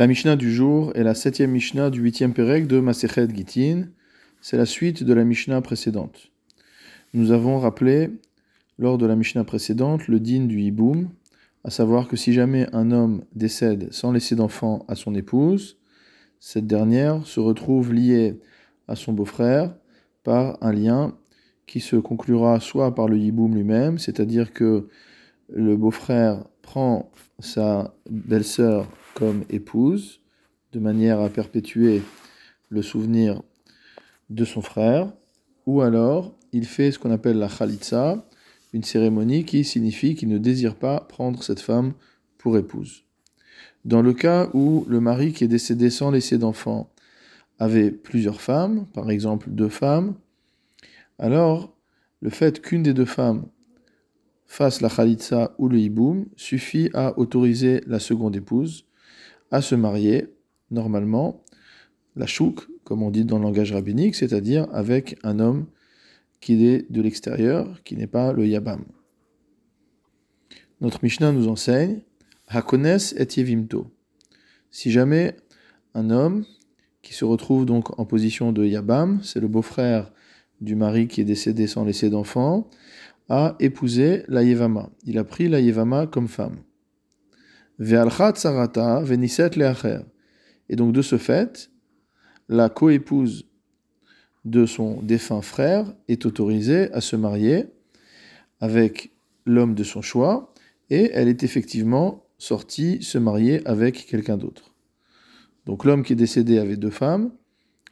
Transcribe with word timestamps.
La 0.00 0.06
Mishnah 0.06 0.36
du 0.36 0.50
jour 0.50 0.92
est 0.94 1.02
la 1.02 1.14
septième 1.14 1.50
Mishnah 1.50 1.90
du 1.90 2.00
huitième 2.00 2.32
Pérec 2.32 2.66
de 2.66 2.80
Masechet 2.80 3.28
Gitin. 3.34 3.88
C'est 4.40 4.56
la 4.56 4.64
suite 4.64 5.04
de 5.04 5.12
la 5.12 5.24
Mishnah 5.24 5.60
précédente. 5.60 6.30
Nous 7.12 7.32
avons 7.32 7.58
rappelé, 7.58 8.08
lors 8.78 8.96
de 8.96 9.04
la 9.04 9.14
Mishnah 9.14 9.44
précédente, 9.44 10.08
le 10.08 10.18
din 10.18 10.46
du 10.46 10.58
hiboum, 10.62 11.10
à 11.64 11.70
savoir 11.70 12.08
que 12.08 12.16
si 12.16 12.32
jamais 12.32 12.66
un 12.72 12.92
homme 12.92 13.24
décède 13.34 13.92
sans 13.92 14.10
laisser 14.10 14.36
d'enfant 14.36 14.86
à 14.88 14.94
son 14.94 15.14
épouse, 15.14 15.76
cette 16.38 16.66
dernière 16.66 17.26
se 17.26 17.40
retrouve 17.40 17.92
liée 17.92 18.40
à 18.88 18.96
son 18.96 19.12
beau-frère 19.12 19.74
par 20.24 20.56
un 20.62 20.72
lien 20.72 21.14
qui 21.66 21.80
se 21.80 21.96
conclura 21.96 22.58
soit 22.60 22.94
par 22.94 23.06
le 23.06 23.18
hiboum 23.18 23.54
lui-même, 23.54 23.98
c'est-à-dire 23.98 24.54
que 24.54 24.88
le 25.52 25.76
beau-frère 25.76 26.44
prend 26.62 27.10
sa 27.38 27.94
belle-sœur 28.08 28.86
comme 29.14 29.44
épouse, 29.50 30.20
de 30.72 30.78
manière 30.78 31.20
à 31.20 31.28
perpétuer 31.28 32.02
le 32.68 32.82
souvenir 32.82 33.42
de 34.28 34.44
son 34.44 34.62
frère, 34.62 35.12
ou 35.66 35.80
alors 35.80 36.34
il 36.52 36.66
fait 36.66 36.92
ce 36.92 36.98
qu'on 36.98 37.10
appelle 37.10 37.38
la 37.38 37.48
khalitsa, 37.48 38.24
une 38.72 38.84
cérémonie 38.84 39.44
qui 39.44 39.64
signifie 39.64 40.14
qu'il 40.14 40.28
ne 40.28 40.38
désire 40.38 40.76
pas 40.76 41.00
prendre 41.00 41.42
cette 41.42 41.60
femme 41.60 41.94
pour 42.38 42.56
épouse. 42.56 43.04
Dans 43.84 44.02
le 44.02 44.12
cas 44.12 44.48
où 44.52 44.84
le 44.88 45.00
mari 45.00 45.32
qui 45.32 45.44
est 45.44 45.48
décédé 45.48 45.90
sans 45.90 46.10
laisser 46.10 46.38
d'enfant 46.38 46.92
avait 47.58 47.90
plusieurs 47.90 48.40
femmes, 48.40 48.86
par 48.94 49.10
exemple 49.10 49.50
deux 49.50 49.68
femmes, 49.68 50.14
alors 51.18 51.74
le 52.20 52.30
fait 52.30 52.62
qu'une 52.62 52.82
des 52.82 52.94
deux 52.94 53.04
femmes 53.04 53.46
fasse 54.50 54.80
la 54.80 54.88
khalitsa 54.88 55.54
ou 55.58 55.68
le 55.68 55.78
hiboum 55.78 56.26
suffit 56.34 56.90
à 56.92 57.16
autoriser 57.20 57.82
la 57.86 58.00
seconde 58.00 58.34
épouse 58.34 58.84
à 59.52 59.62
se 59.62 59.76
marier, 59.76 60.26
normalement, 60.72 61.44
la 62.16 62.26
chouk, 62.26 62.66
comme 62.82 63.04
on 63.04 63.12
dit 63.12 63.24
dans 63.24 63.38
le 63.38 63.44
langage 63.44 63.70
rabbinique, 63.70 64.16
c'est-à-dire 64.16 64.66
avec 64.72 65.16
un 65.22 65.38
homme 65.38 65.66
qui 66.40 66.66
est 66.66 66.90
de 66.90 67.00
l'extérieur, 67.00 67.80
qui 67.84 67.96
n'est 67.96 68.08
pas 68.08 68.32
le 68.32 68.44
yabam. 68.44 68.84
Notre 70.80 70.98
Mishnah 71.04 71.30
nous 71.30 71.46
enseigne 71.46 72.00
Hakones 72.48 72.98
et 73.16 73.28
Yevimto. 73.36 73.86
Si 74.72 74.90
jamais 74.90 75.36
un 75.94 76.10
homme 76.10 76.44
qui 77.02 77.14
se 77.14 77.24
retrouve 77.24 77.66
donc 77.66 78.00
en 78.00 78.04
position 78.04 78.50
de 78.50 78.64
yabam, 78.64 79.20
c'est 79.22 79.38
le 79.38 79.46
beau-frère 79.46 80.10
du 80.60 80.74
mari 80.74 81.06
qui 81.06 81.20
est 81.20 81.24
décédé 81.24 81.68
sans 81.68 81.84
laisser 81.84 82.10
d'enfant, 82.10 82.68
a 83.30 83.54
épousé 83.60 84.24
la 84.26 84.42
Yevama. 84.42 84.90
Il 85.04 85.16
a 85.16 85.24
pris 85.24 85.48
la 85.48 85.60
Yevama 85.60 86.08
comme 86.08 86.28
femme. 86.28 86.58
sarata 87.78 89.00
veniset 89.02 89.50
leacher. 89.50 90.00
Et 90.68 90.76
donc 90.76 90.92
de 90.92 91.00
ce 91.00 91.16
fait, 91.16 91.70
la 92.48 92.68
coépouse 92.68 93.48
de 94.44 94.66
son 94.66 95.00
défunt 95.02 95.42
frère 95.42 95.94
est 96.08 96.26
autorisée 96.26 96.92
à 96.92 97.00
se 97.00 97.14
marier 97.14 97.66
avec 98.58 99.12
l'homme 99.46 99.74
de 99.74 99.84
son 99.84 100.02
choix, 100.02 100.52
et 100.90 101.10
elle 101.14 101.28
est 101.28 101.44
effectivement 101.44 102.26
sortie 102.36 103.02
se 103.02 103.16
marier 103.16 103.66
avec 103.66 104.06
quelqu'un 104.06 104.36
d'autre. 104.36 104.74
Donc 105.66 105.84
l'homme 105.84 106.02
qui 106.02 106.14
est 106.14 106.16
décédé 106.16 106.58
avait 106.58 106.76
deux 106.76 106.90
femmes. 106.90 107.32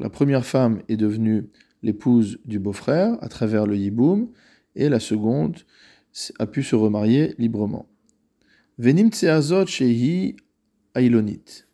La 0.00 0.10
première 0.10 0.44
femme 0.44 0.82
est 0.88 0.96
devenue 0.96 1.50
l'épouse 1.82 2.40
du 2.44 2.58
beau-frère 2.58 3.16
à 3.22 3.28
travers 3.28 3.66
le 3.66 3.76
yiboum, 3.76 4.28
et 4.76 4.88
la 4.88 5.00
seconde 5.00 5.58
a 6.38 6.46
pu 6.46 6.62
se 6.62 6.74
remarier 6.76 7.34
librement. 7.38 7.86
Venim 8.78 9.10
tseazot 9.10 9.66
shehi 9.66 10.36
ailonit. 10.94 11.64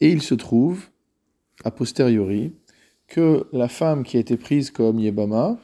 Et 0.00 0.10
il 0.10 0.22
se 0.22 0.34
trouve, 0.34 0.88
a 1.64 1.70
posteriori, 1.70 2.52
que 3.06 3.46
la 3.52 3.68
femme 3.68 4.02
qui 4.04 4.16
a 4.16 4.20
été 4.20 4.36
prise 4.36 4.70
comme 4.70 4.98
Yebama 4.98 5.58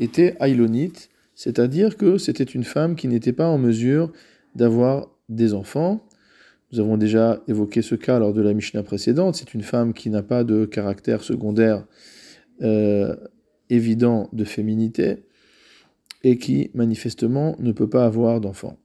était 0.00 0.36
ailonite, 0.40 1.08
c'est-à-dire 1.34 1.96
que 1.96 2.18
c'était 2.18 2.44
une 2.44 2.64
femme 2.64 2.96
qui 2.96 3.08
n'était 3.08 3.32
pas 3.32 3.48
en 3.48 3.58
mesure 3.58 4.12
d'avoir 4.54 5.08
des 5.28 5.54
enfants. 5.54 6.04
Nous 6.72 6.80
avons 6.80 6.96
déjà 6.96 7.42
évoqué 7.46 7.82
ce 7.82 7.94
cas 7.94 8.18
lors 8.18 8.32
de 8.32 8.40
la 8.40 8.54
Mishnah 8.54 8.82
précédente. 8.82 9.36
C'est 9.36 9.54
une 9.54 9.62
femme 9.62 9.92
qui 9.92 10.10
n'a 10.10 10.22
pas 10.22 10.44
de 10.44 10.64
caractère 10.64 11.22
secondaire 11.22 11.84
euh, 12.62 13.14
évident 13.70 14.28
de 14.32 14.44
féminité 14.44 15.24
et 16.22 16.38
qui 16.38 16.70
manifestement 16.74 17.56
ne 17.58 17.72
peut 17.72 17.88
pas 17.88 18.04
avoir 18.04 18.40
d'enfant. 18.40 18.78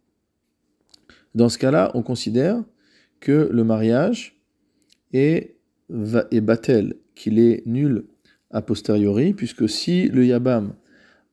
Dans 1.34 1.50
ce 1.50 1.58
cas-là, 1.58 1.92
on 1.94 2.04
considère 2.04 2.64
que 3.20 3.50
le 3.52 3.64
mariage 3.64 4.42
est, 5.14 5.56
est 5.90 6.42
batel, 6.42 6.96
qu'il 7.16 7.40
est 7.40 7.64
nul 7.66 8.06
a 8.52 8.62
posteriori, 8.62 9.34
puisque 9.34 9.70
si 9.70 10.08
le 10.10 10.26
Yabam 10.26 10.74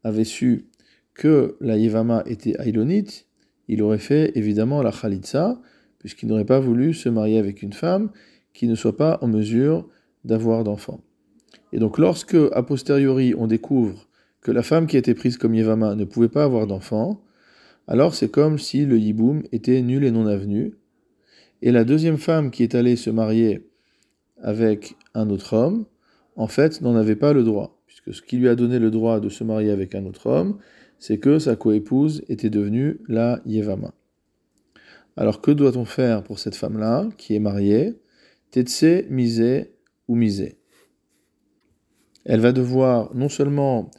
avait 0.05 0.25
su 0.25 0.67
que 1.15 1.57
la 1.61 1.77
Yevama 1.77 2.23
était 2.27 2.55
Ailonite, 2.61 3.27
il 3.67 3.83
aurait 3.83 3.99
fait 3.99 4.33
évidemment 4.37 4.83
la 4.83 4.93
Khalitsa, 4.93 5.61
puisqu'il 5.99 6.29
n'aurait 6.29 6.45
pas 6.45 6.61
voulu 6.61 6.95
se 6.95 7.09
marier 7.09 7.39
avec 7.39 7.63
une 7.63 7.73
femme 7.73 8.11
qui 8.55 8.69
ne 8.69 8.77
soit 8.77 8.97
pas 8.97 9.19
en 9.21 9.27
mesure 9.27 9.89
d'avoir 10.25 10.63
d'enfant. 10.63 11.01
Et 11.73 11.79
donc 11.79 11.99
lorsque, 11.99 12.37
a 12.53 12.63
posteriori, 12.63 13.35
on 13.37 13.47
découvre 13.47 14.09
que 14.41 14.51
la 14.51 14.63
femme 14.63 14.87
qui 14.87 14.97
a 14.97 14.99
été 14.99 15.15
prise 15.15 15.37
comme 15.37 15.55
Yevama 15.55 15.95
ne 15.95 16.05
pouvait 16.05 16.29
pas 16.29 16.45
avoir 16.45 16.67
d'enfant, 16.67 17.21
alors 17.87 18.15
c'est 18.15 18.31
comme 18.31 18.59
si 18.59 18.85
le 18.85 18.99
Yiboum 18.99 19.43
était 19.53 19.83
nul 19.83 20.05
et 20.05 20.11
non 20.11 20.27
avenu. 20.27 20.75
Et 21.63 21.73
la 21.73 21.85
deuxième 21.85 22.19
femme 22.19 22.51
qui 22.51 22.63
est 22.63 22.75
allée 22.75 22.97
se 22.97 23.11
marier 23.11 23.69
avec 24.43 24.97
un 25.15 25.31
autre 25.31 25.55
homme, 25.55 25.87
en 26.37 26.47
fait, 26.47 26.81
n'en 26.83 26.95
avait 26.95 27.17
pas 27.17 27.33
le 27.33 27.43
droit. 27.43 27.83
Puisque 27.87 28.15
ce 28.15 28.23
qui 28.23 28.37
lui 28.37 28.49
a 28.49 28.55
donné 28.55 28.79
le 28.79 28.91
droit 28.91 29.21
de 29.21 29.29
se 29.29 29.43
marier 29.43 29.71
avec 29.71 29.95
un 29.95 30.07
autre 30.07 30.27
homme, 30.27 30.59
c'est 30.99 31.19
que 31.19 31.39
sa 31.39 31.57
coépouse 31.57 32.23
était 32.29 32.51
devenue 32.51 33.01
la 33.09 33.41
Yevama. 33.47 33.93
Alors 35.17 35.41
que 35.41 35.51
doit-on 35.51 35.85
faire 35.85 36.23
pour 36.23 36.39
cette 36.39 36.55
femme-là, 36.55 37.09
qui 37.17 37.35
est 37.35 37.41
mariée? 37.41 37.95
Tetse, 38.51 39.05
misé 39.11 39.73
ou 40.07 40.15
misé? 40.15 40.58
Elle 42.25 42.41
va 42.41 42.53
devoir 42.53 43.15
non 43.15 43.29
seulement 43.29 43.91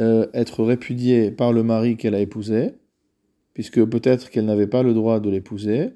euh, 0.00 0.26
être 0.34 0.62
répudiée 0.62 1.30
par 1.30 1.52
le 1.52 1.62
mari 1.62 1.96
qu'elle 1.96 2.14
a 2.14 2.20
épousé, 2.20 2.72
puisque 3.54 3.82
peut-être 3.84 4.28
qu'elle 4.30 4.44
n'avait 4.44 4.66
pas 4.66 4.82
le 4.82 4.92
droit 4.92 5.20
de 5.20 5.30
l'épouser, 5.30 5.92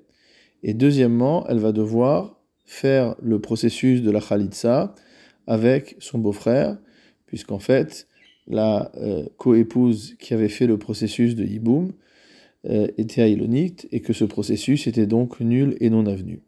et 0.62 0.74
deuxièmement, 0.74 1.46
elle 1.48 1.58
va 1.58 1.72
devoir 1.72 2.40
faire 2.64 3.14
le 3.20 3.40
processus 3.40 4.02
de 4.02 4.10
la 4.10 4.20
khalitsa 4.20 4.94
avec 5.46 5.96
son 5.98 6.18
beau-frère, 6.18 6.78
puisqu'en 7.26 7.58
fait, 7.58 8.08
la 8.46 8.90
euh, 8.96 9.26
coépouse 9.36 10.16
qui 10.18 10.34
avait 10.34 10.48
fait 10.48 10.66
le 10.66 10.78
processus 10.78 11.34
de 11.34 11.44
Yiboum 11.44 11.92
euh, 12.66 12.88
était 12.96 13.22
aïlonite, 13.22 13.86
et 13.92 14.00
que 14.00 14.12
ce 14.12 14.24
processus 14.24 14.86
était 14.86 15.06
donc 15.06 15.40
nul 15.40 15.76
et 15.80 15.90
non 15.90 16.06
avenu. 16.06 16.42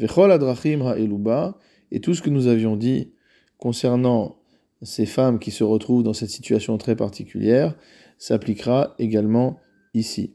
Vechol 0.00 0.32
adrachim 0.32 0.82
ha'eluba, 0.82 1.58
et 1.92 2.00
tout 2.00 2.14
ce 2.14 2.22
que 2.22 2.30
nous 2.30 2.46
avions 2.46 2.76
dit 2.76 3.12
concernant 3.58 4.39
ces 4.82 5.06
femmes 5.06 5.38
qui 5.38 5.50
se 5.50 5.64
retrouvent 5.64 6.02
dans 6.02 6.12
cette 6.12 6.30
situation 6.30 6.78
très 6.78 6.96
particulière 6.96 7.76
s'appliquera 8.18 8.94
également 8.98 9.58
ici. 9.94 10.34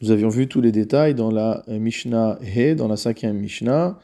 Nous 0.00 0.10
avions 0.10 0.28
vu 0.28 0.48
tous 0.48 0.60
les 0.60 0.72
détails 0.72 1.14
dans 1.14 1.30
la 1.30 1.62
Mishnah 1.68 2.38
He, 2.42 2.74
dans 2.74 2.88
la 2.88 2.96
cinquième 2.96 3.38
Mishnah. 3.38 3.98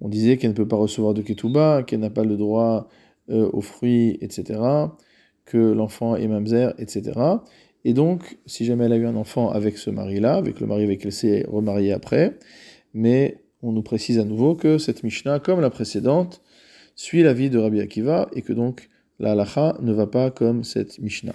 On 0.00 0.08
disait 0.08 0.36
qu'elle 0.36 0.50
ne 0.50 0.56
peut 0.56 0.68
pas 0.68 0.76
recevoir 0.76 1.14
de 1.14 1.22
Ketouba, 1.22 1.82
qu'elle 1.82 2.00
n'a 2.00 2.10
pas 2.10 2.24
le 2.24 2.36
droit 2.36 2.88
euh, 3.30 3.48
aux 3.52 3.62
fruits, 3.62 4.18
etc., 4.20 4.60
que 5.46 5.58
l'enfant 5.58 6.14
est 6.16 6.28
mamzer, 6.28 6.74
etc. 6.78 7.18
Et 7.84 7.94
donc, 7.94 8.38
si 8.46 8.64
jamais 8.64 8.84
elle 8.84 8.92
a 8.92 8.96
eu 8.96 9.06
un 9.06 9.16
enfant 9.16 9.50
avec 9.50 9.78
ce 9.78 9.90
mari-là, 9.90 10.34
avec 10.34 10.60
le 10.60 10.66
mari 10.66 10.84
avec 10.84 11.00
qui 11.00 11.06
elle 11.06 11.12
s'est 11.12 11.46
remariée 11.48 11.92
après, 11.92 12.38
mais 12.92 13.42
on 13.62 13.72
nous 13.72 13.82
précise 13.82 14.18
à 14.18 14.24
nouveau 14.24 14.54
que 14.54 14.78
cette 14.78 15.02
Mishnah, 15.02 15.38
comme 15.40 15.60
la 15.60 15.70
précédente, 15.70 16.42
suit 17.00 17.22
l'avis 17.22 17.48
de 17.48 17.58
Rabbi 17.58 17.80
Akiva 17.80 18.28
et 18.34 18.42
que 18.42 18.52
donc 18.52 18.90
la 19.18 19.32
halacha 19.32 19.74
ne 19.80 19.90
va 19.90 20.06
pas 20.06 20.30
comme 20.30 20.64
cette 20.64 20.98
Mishnah. 20.98 21.32